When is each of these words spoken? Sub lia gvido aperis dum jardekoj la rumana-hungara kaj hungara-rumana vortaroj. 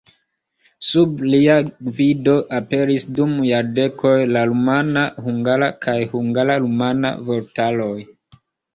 Sub 0.85 1.19
lia 1.33 1.57
gvido 1.89 2.33
aperis 2.61 3.05
dum 3.21 3.37
jardekoj 3.51 4.17
la 4.33 4.45
rumana-hungara 4.53 5.71
kaj 5.87 5.99
hungara-rumana 6.19 7.17
vortaroj. 7.33 7.97